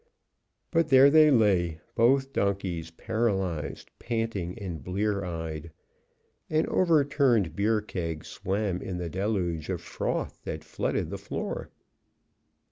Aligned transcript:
But 0.71 0.87
there 0.89 1.11
they 1.11 1.29
lay, 1.29 1.79
both 1.93 2.33
donkeys 2.33 2.89
paralyzed, 2.89 3.91
panting 3.99 4.57
and 4.57 4.83
blear 4.83 5.23
eyed. 5.23 5.71
An 6.49 6.65
overturned 6.69 7.55
beer 7.55 7.81
keg 7.81 8.25
swam 8.25 8.81
in 8.81 8.97
the 8.97 9.09
deluge 9.11 9.69
of 9.69 9.79
froth 9.79 10.39
that 10.43 10.63
flooded 10.63 11.11
the 11.11 11.19
floor. 11.19 11.69